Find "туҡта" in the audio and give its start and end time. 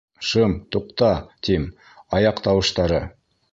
0.75-1.09